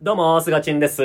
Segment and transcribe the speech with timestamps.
[0.00, 1.02] どうも、すがちんです。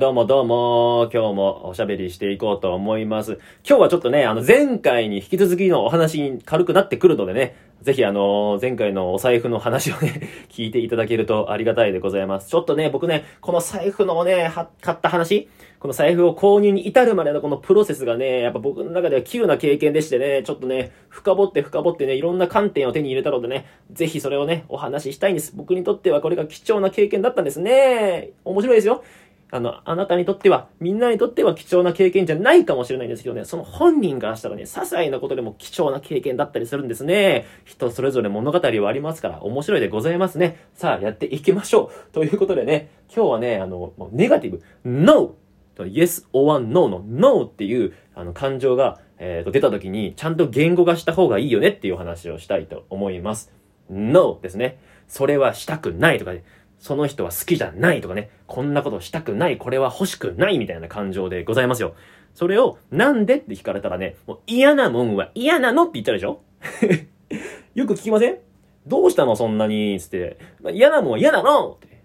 [0.00, 3.38] どうもどうも、今日もおしゃべりしていこうと思います。
[3.64, 12.50] 今日はちょっとね、あの、前回に引き続きのお話に軽くなってくるのでね、ぜひあの、前回のお財布の話をね、 聞いていただけるとありがたいでございます。
[12.50, 15.48] ちょっとね、僕ね、この財布のね、は買った話、
[15.78, 25.52] この財布を購入に至るまでのこのプロセスがね、やっぱ僕の中では急な経験でしてね、ちょっとね、深掘って深掘ってね、いろんな観点を手に入れたのでね、ぜひそれをね、お話ししたいんです。
[25.54, 28.15] 僕にとってはこれが貴重な経験だったんですね。
[28.44, 29.04] 面白いですよ。
[29.50, 37.46] あの、あなたにとっては、みんなにとっては貴重な経験じゃないかもしれないんですけどね、その本人からしたらね、些細なことでも貴重な経験だったりするんですね。
[37.64, 40.66] 人それぞれ物語はありますから、面白いでございますね。
[40.74, 42.12] さあ、やっていきましょう。
[42.12, 45.36] ということでね、今日はね、あの、ネガティブ、NO!
[45.76, 53.52] と Yes or No の No っていうあの感情が、えー、と出た時にちゃんと言語化した方がいいよねっていう話をしたいと思います。
[53.88, 54.78] No ですね。
[55.06, 56.44] それはしたくないとかね。
[56.78, 58.30] その人は好きじゃないとかね。
[58.46, 59.58] こんなことしたくない。
[59.58, 61.94] これは欲しくないみたいな感情でございますよ。
[62.34, 66.42] それをなんでって聞かれたらね、もう嫌なもんは嫌なのって言ったでしょ？
[67.74, 68.38] よく聞きません？
[68.86, 69.36] どうしたの？
[69.36, 70.38] そんなにつって。
[70.60, 71.96] まあ嫌なもんは嫌なのって。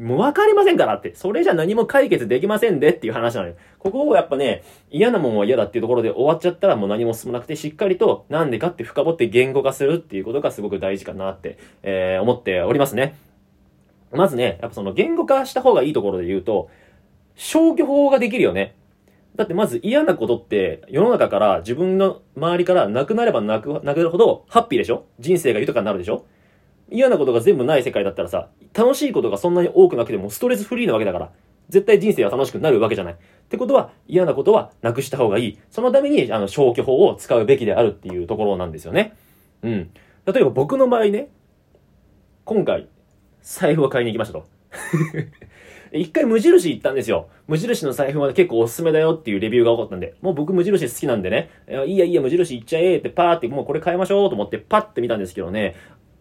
[0.00, 1.14] もう分かりませんからって。
[1.14, 3.54] それじゃ何も解決できませんでっていう話なのよ。
[3.78, 13.16] ここをやっぱね、嫌なもんは嫌だっていうところで終わっちゃったらもう何も進まなくて、しっかりとなんでかって深掘って言語化するっていうことがすごく大事かなって、えー、思っておりますね。
[14.12, 16.70] まずね、やっぱその言語化した方がいいところで言うと、
[17.34, 18.74] 消去法ができるよね。
[19.34, 25.04] だってまず嫌なことって世の中から自分の周りからなくなればなくなるほどハッピーでしょ？
[25.18, 26.24] 人生が豊かになるでしょ？
[26.90, 31.32] 嫌なことが全部ない世界だったらさ、楽しいことがそんなに多くなくてもストレスフリーなわけだから、
[31.68, 33.14] 絶対人生は楽しくなるわけじゃない。
[33.14, 33.16] っ
[33.48, 35.58] てことは、嫌なことはなくした方がいい。
[35.68, 39.14] そのために、あの、消去法を使うべきであるっていうところなんですよね。
[39.62, 39.90] うん。
[40.26, 41.28] 例えば僕の場合ね、
[42.44, 42.88] 今回、
[43.46, 44.46] 財布を買いに行きましたと。
[45.92, 47.28] 一回無印行ったんですよ。
[47.46, 55.76] 無印の財布は結構おすすめだよっていうレビューが多かったんで、もう僕無印好きなんでね、いやいやいいや無印行っちゃえってパーってもうこれ買いましょうと思ってパッて見たんですけどね、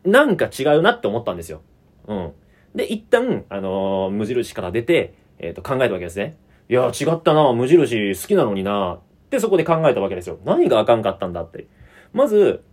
[0.06, 1.62] なんか違うなって思ったんですよ。
[2.08, 2.32] うん。
[2.76, 6.38] で、一旦、あのー無印から出て、えっ、と、考えたわけですね。
[6.70, 9.00] いや、違ったな無印好きなのになっ
[9.32, 10.38] てそこで考えたわけですよ。
[10.46, 11.66] 何があかんかったんだって。
[12.14, 12.64] まず、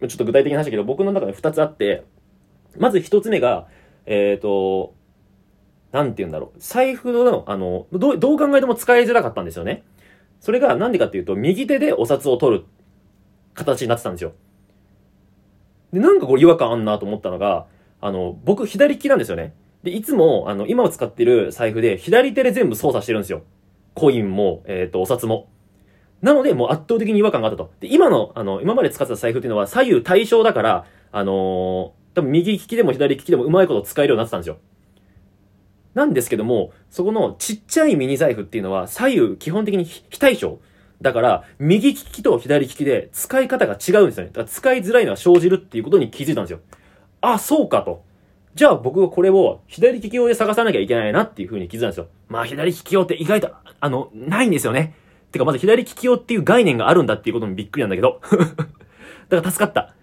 [0.00, 2.04] ちょっと具体的な話だけど、僕の中で二つあって、
[2.78, 3.66] まず一つ目が、
[4.06, 4.94] えっ、と、
[5.92, 6.58] なんて言うんだろう。
[6.58, 9.84] 財布の、あの、どう、どう考えても使いづらかったんですよね。
[10.40, 12.64] それがなんでかっていうと、右手でお札を取る
[13.54, 14.32] 形になってたんですよ。
[15.92, 17.66] で、なんかこれ違和感あんなと思ったのが、
[18.00, 19.54] あの、僕左利きなんですよね。
[19.84, 23.42] で、いつも、あの、今を使ってる財布で左手で全部操作してるんですよ。
[23.94, 25.48] コインも、えっ、と、お札も。
[26.20, 27.70] なので、もう圧倒的に違和感があったと。
[27.78, 34.58] で、今の、あの、今まで使ってた財布っていうのは左右対称だから、あのー多分右利きでも左利きでもうまいこと使えるようになってたんですよ。
[35.94, 40.60] なんですけども、そこのちっちゃいミニ財布っていうのは左右基本的に非対称。
[41.00, 44.30] だから、右利きと左利きで使い方が違うんですよね。
[44.30, 46.60] だから使いづらいのは生じるっていうことに気づいたんですよ。
[47.20, 48.04] あ、そうかと。
[48.54, 52.06] じゃあ僕はこれを左利き用で探さなきゃいけないなっていう風に気づいたんですよ。
[52.28, 54.94] まあ左利き用って意外と、あの、ないんですよね。
[55.32, 58.20] てかまず左利き用っていう概念があるんだっていうことにびっくりなんだけど。
[59.28, 59.93] だから助かった。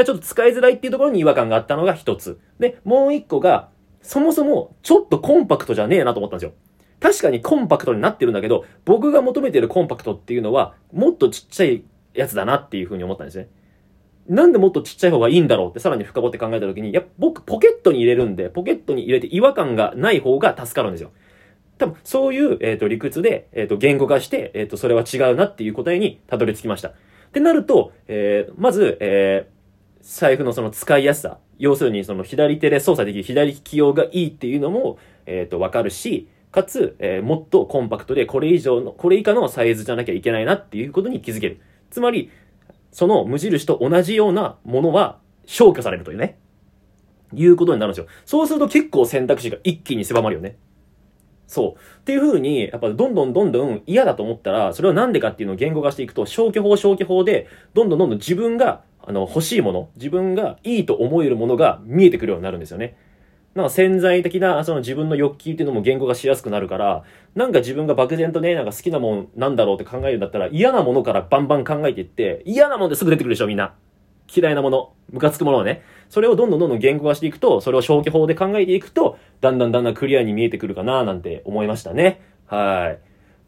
[0.00, 2.40] でちょっと使いづらいっていうところに違和感があったのが一つ。
[2.58, 3.68] で、もう一個が、
[4.02, 6.52] そもそもちょっとコンパクトじゃねえなと思ったんですよ。
[7.00, 11.84] 確かにコンパクトになってるんだけど、僕が求めてるコンパクトっていうのは、もっとちっちゃい
[12.14, 13.48] やつだなっていう風に思ったんですね。
[14.28, 21.10] なんでもっとちっちゃい方がいいんだろうってさらに深掘って考えた時に、いや、僕ポケットに入れるんで、ポケットに入れて違和感がない方が助かるんですよ。
[21.78, 26.88] 多分、そういう、えっ、と、理屈で、えっ、と、言語化して、えっ、と、それは違うなっていう答えにたどり着きました。
[26.90, 26.94] っ
[27.32, 29.59] てなると、え、まず、えー、
[30.00, 31.38] 財布のその使いやすさ。
[31.58, 41.60] 要するに、その左手で操作できる左利き用がいいっていうのも、えっ、と、わかるし、かつ、えーもっとコンパクトで、これ以上の、これ以下のサイズじゃなきゃいけないなっていうことに気づける。
[41.90, 42.30] つまり、
[42.92, 46.38] その無印と同じようなものは消去されるというね。
[47.32, 48.06] いうことになるんですよ。
[48.24, 50.56] そうすると結構選択肢が一気に狭まるよね。
[51.50, 51.80] そう。
[51.98, 62.96] っていう風に、やっぱどんどんどんどん嫌だと思ったら、それはなんでかっていうのを言語化していくと、消去法消去法で、どんどんどんどん自分が、あの、欲しいもの、自分がいいと思えるものが見えてくるようになるんですよね。
[63.56, 67.02] なんか潜在的な、その自分の欲求っていうのも言語化しやすくなるから、
[67.34, 73.74] なんか自分が漠然とね、なんか好きなもんなんだろうって考えるんだったら、嫌なものからバンバン考えていって、嫌なもんですぐ出てくるでしょ、みんな。
[74.34, 75.82] 嫌いなもの、ムカつくものをね。
[76.08, 82.20] それをどんどんどんどん言語化していくと、それを消去法で考えていくと、だんだんだんだんクリアに見えてくるかななんて思いましたね。
[82.46, 82.98] はい。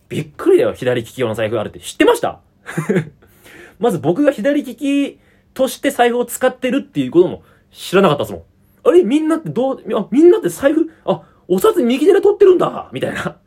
[0.09, 1.81] びっくりだよ、左利き用の財布があるって。
[1.81, 2.41] 知ってました？
[3.79, 5.19] まず僕が左利き
[5.55, 7.43] として財布を使ってるっていうことも
[7.73, 8.43] 知らなかったですもん。
[8.85, 9.03] あれ？
[9.03, 13.39] みんなってどう、あ、みんなって財布、あ、お札右手で取ってるんだみたいな。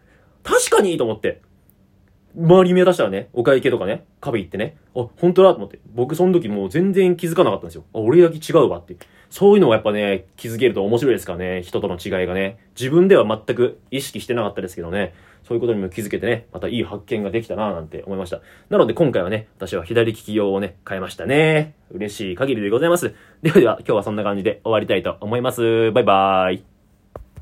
[0.43, 1.41] 確かにと思って。
[2.37, 5.79] 周り見渡したらね、お会計とかね、壁行ってね、あ、本当だと思って。
[5.93, 7.83] 僕その時もう全然気づかなかったんですよ。
[7.93, 8.95] あ、俺だけ違うわって。
[9.29, 12.57] そういうのがやっぱね、気づけると面白いですからね、人との違いがね。
[12.79, 18.41] 自分では全く意識してなかったですけどね、そういうことにも気づけてね、またいい発見ができたなぁなんて思いました。
[18.69, 21.75] なので今回はね、私は左利き用をね、変えましたね。
[21.91, 23.13] 嬉しい限りでございます。
[23.41, 25.91] ではでは、今日はそんな感じで終わりたいと思います。
[25.91, 26.74] バイバーイ。